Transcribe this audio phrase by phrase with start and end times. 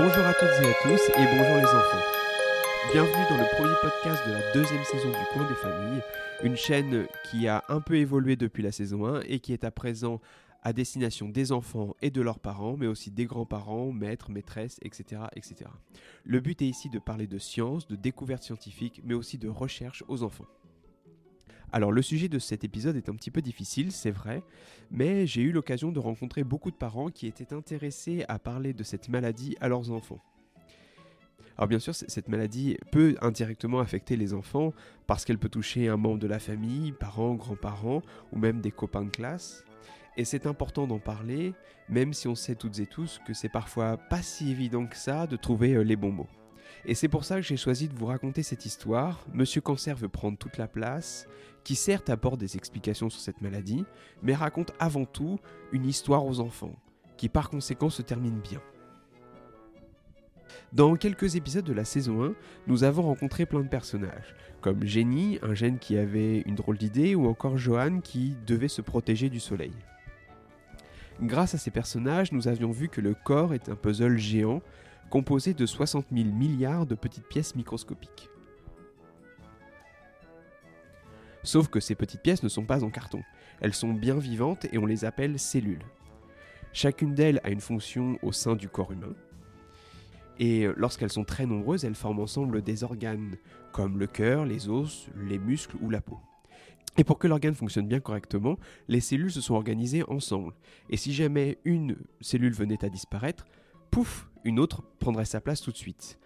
[0.00, 2.04] Bonjour à toutes et à tous et bonjour les enfants.
[2.92, 6.02] Bienvenue dans le premier podcast de la deuxième saison du Coin des Familles,
[6.44, 9.72] une chaîne qui a un peu évolué depuis la saison 1 et qui est à
[9.72, 10.20] présent
[10.62, 15.22] à destination des enfants et de leurs parents, mais aussi des grands-parents, maîtres, maîtresses, etc.,
[15.34, 15.68] etc.
[16.22, 20.04] Le but est ici de parler de science, de découvertes scientifiques, mais aussi de recherche
[20.06, 20.46] aux enfants.
[21.70, 24.42] Alors le sujet de cet épisode est un petit peu difficile, c'est vrai,
[24.90, 28.82] mais j'ai eu l'occasion de rencontrer beaucoup de parents qui étaient intéressés à parler de
[28.82, 30.20] cette maladie à leurs enfants.
[31.58, 34.72] Alors bien sûr, cette maladie peut indirectement affecter les enfants
[35.06, 38.00] parce qu'elle peut toucher un membre de la famille, parents, grands-parents
[38.32, 39.64] ou même des copains de classe.
[40.16, 41.54] Et c'est important d'en parler,
[41.88, 45.26] même si on sait toutes et tous que c'est parfois pas si évident que ça
[45.26, 46.28] de trouver euh, les bons mots.
[46.84, 49.24] Et c'est pour ça que j'ai choisi de vous raconter cette histoire.
[49.32, 51.26] Monsieur Cancer veut prendre toute la place,
[51.64, 53.84] qui certes apporte des explications sur cette maladie,
[54.22, 55.38] mais raconte avant tout
[55.72, 56.76] une histoire aux enfants,
[57.16, 58.62] qui par conséquent se termine bien.
[60.72, 62.34] Dans quelques épisodes de la saison 1,
[62.66, 67.14] nous avons rencontré plein de personnages, comme Jenny, un gène qui avait une drôle d'idée,
[67.14, 69.72] ou encore Johan qui devait se protéger du soleil.
[71.20, 74.62] Grâce à ces personnages, nous avions vu que le corps est un puzzle géant
[75.10, 78.28] composé de 60 000 milliards de petites pièces microscopiques.
[81.42, 83.22] Sauf que ces petites pièces ne sont pas en carton.
[83.60, 85.84] Elles sont bien vivantes et on les appelle cellules.
[86.72, 89.14] Chacune d'elles a une fonction au sein du corps humain.
[90.38, 93.36] Et lorsqu'elles sont très nombreuses, elles forment ensemble des organes,
[93.72, 96.18] comme le cœur, les os, les muscles ou la peau.
[96.96, 100.52] Et pour que l'organe fonctionne bien correctement, les cellules se sont organisées ensemble.
[100.90, 103.46] Et si jamais une cellule venait à disparaître,
[103.90, 106.18] pouf, une autre prendrait sa place tout de suite.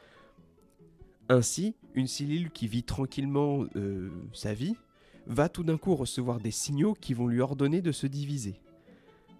[1.29, 4.77] Ainsi, une cellule qui vit tranquillement euh, sa vie
[5.27, 8.61] va tout d'un coup recevoir des signaux qui vont lui ordonner de se diviser.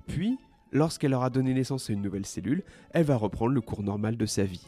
[0.07, 0.39] Puis,
[0.71, 2.63] lorsqu'elle aura donné naissance à une nouvelle cellule,
[2.93, 4.67] elle va reprendre le cours normal de sa vie.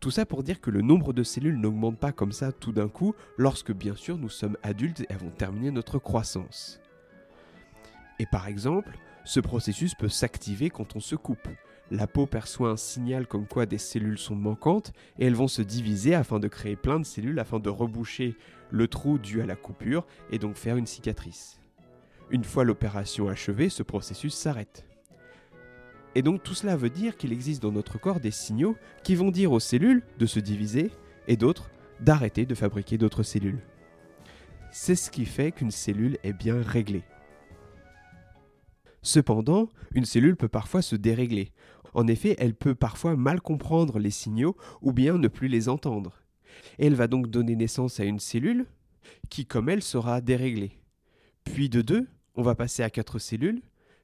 [0.00, 2.88] Tout ça pour dire que le nombre de cellules n'augmente pas comme ça tout d'un
[2.88, 6.80] coup lorsque bien sûr nous sommes adultes et avons terminé notre croissance.
[8.18, 11.48] Et par exemple, ce processus peut s'activer quand on se coupe.
[11.90, 15.62] La peau perçoit un signal comme quoi des cellules sont manquantes et elles vont se
[15.62, 18.36] diviser afin de créer plein de cellules afin de reboucher
[18.70, 21.60] le trou dû à la coupure et donc faire une cicatrice.
[22.30, 24.86] Une fois l'opération achevée, ce processus s'arrête.
[26.14, 29.30] Et donc tout cela veut dire qu'il existe dans notre corps des signaux qui vont
[29.30, 30.90] dire aux cellules de se diviser
[31.28, 31.70] et d'autres
[32.00, 33.62] d'arrêter de fabriquer d'autres cellules.
[34.70, 37.04] C'est ce qui fait qu'une cellule est bien réglée.
[39.02, 41.52] Cependant, une cellule peut parfois se dérégler.
[41.94, 46.22] En effet, elle peut parfois mal comprendre les signaux ou bien ne plus les entendre.
[46.78, 48.66] Elle va donc donner naissance à une cellule
[49.28, 50.78] qui, comme elle, sera déréglée.
[51.44, 53.62] Puis de 2, on va passer à 4 cellules,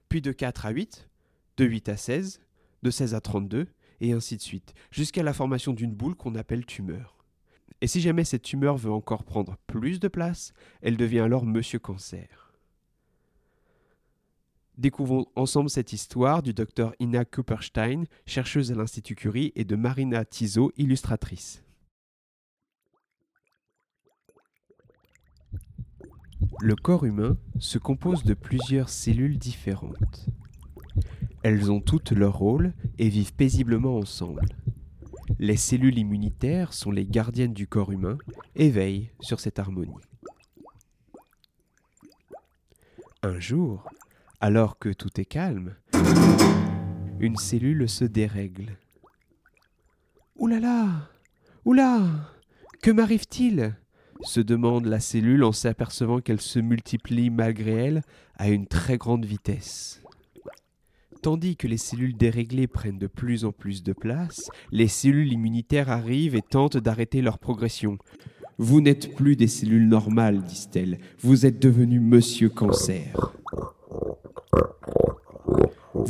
[0.08, 1.08] puis de 4 à 8,
[1.56, 2.41] de 8 à 16,
[2.82, 3.69] de 16 à 32,
[4.00, 7.25] et ainsi de suite, jusqu'à la formation d'une boule qu'on appelle tumeur.
[7.81, 11.78] Et si jamais cette tumeur veut encore prendre plus de place, elle devient alors Monsieur
[11.78, 12.47] Cancer.
[14.78, 20.24] Découvrons ensemble cette histoire du docteur Ina Kupperstein, chercheuse à l'Institut Curie, et de Marina
[20.24, 21.64] Tiso, illustratrice.
[26.60, 30.28] Le corps humain se compose de plusieurs cellules différentes.
[31.42, 34.46] Elles ont toutes leur rôle et vivent paisiblement ensemble.
[35.40, 38.16] Les cellules immunitaires sont les gardiennes du corps humain
[38.54, 39.90] et veillent sur cette harmonie.
[43.24, 43.88] Un jour,
[44.41, 45.75] alors que tout est calme,
[47.21, 48.76] une cellule se dérègle.
[50.37, 51.09] Oulala
[51.65, 52.03] Oula
[52.82, 53.75] Que m'arrive-t-il?
[54.22, 58.03] se demande la cellule en s'apercevant qu'elle se multiplie malgré elle
[58.37, 60.03] à une très grande vitesse.
[61.22, 65.91] Tandis que les cellules déréglées prennent de plus en plus de place, les cellules immunitaires
[65.91, 67.99] arrivent et tentent d'arrêter leur progression.
[68.59, 73.34] Vous n'êtes plus des cellules normales, disent-elles, vous êtes devenu Monsieur Cancer.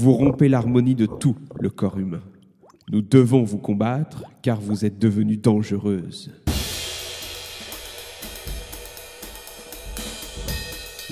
[0.00, 2.22] Vous rompez l'harmonie de tout le corps humain.
[2.88, 6.30] Nous devons vous combattre car vous êtes devenue dangereuse.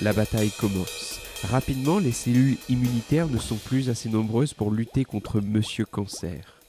[0.01, 1.19] La bataille commence.
[1.43, 6.61] Rapidement, les cellules immunitaires ne sont plus assez nombreuses pour lutter contre Monsieur Cancer.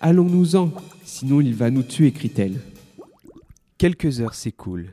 [0.00, 0.70] Allons-nous-en,
[1.02, 2.60] sinon il va nous tuer, crie-t-elle.
[3.78, 4.92] Quelques heures s'écoulent.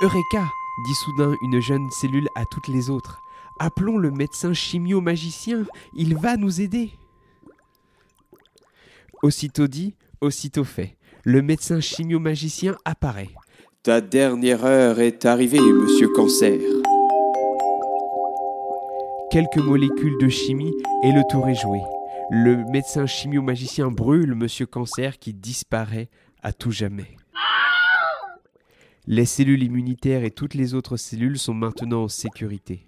[0.00, 0.44] Eureka
[0.86, 3.18] dit soudain une jeune cellule à toutes les autres.
[3.58, 5.64] Appelons le médecin chimio-magicien,
[5.96, 6.90] il va nous aider.
[9.22, 10.96] Aussitôt dit, aussitôt fait.
[11.22, 13.30] Le médecin chimio-magicien apparaît.
[13.82, 16.58] Ta dernière heure est arrivée, monsieur Cancer.
[19.30, 20.72] Quelques molécules de chimie
[21.02, 21.78] et le tour est joué.
[22.30, 26.08] Le médecin chimio-magicien brûle Monsieur Cancer qui disparaît
[26.42, 27.16] à tout jamais.
[29.06, 32.86] Les cellules immunitaires et toutes les autres cellules sont maintenant en sécurité.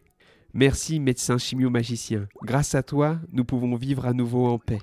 [0.58, 2.28] Merci médecin chimio-magicien.
[2.42, 4.78] Grâce à toi, nous pouvons vivre à nouveau en paix.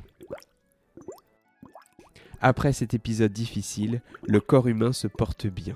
[2.41, 5.75] Après cet épisode difficile, le corps humain se porte bien.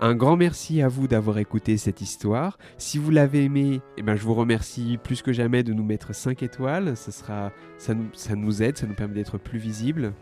[0.00, 2.58] Un grand merci à vous d'avoir écouté cette histoire.
[2.76, 6.12] Si vous l'avez aimé, eh ben, je vous remercie plus que jamais de nous mettre
[6.12, 6.96] 5 étoiles.
[6.96, 10.12] Ça, ça nous aide, ça nous permet d'être plus visibles.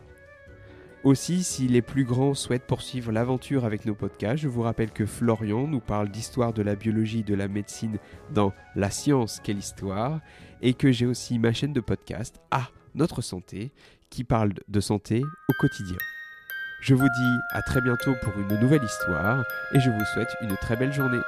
[1.05, 5.05] Aussi, si les plus grands souhaitent poursuivre l'aventure avec nos podcasts, je vous rappelle que
[5.05, 7.99] Florian nous parle d'histoire de la biologie et de la médecine
[8.33, 10.21] dans La science, quelle histoire,
[10.62, 13.71] et que j'ai aussi ma chaîne de podcast à Notre Santé,
[14.09, 15.99] qui parle de santé au quotidien.
[16.81, 20.57] Je vous dis à très bientôt pour une nouvelle histoire et je vous souhaite une
[20.57, 21.21] très belle journée.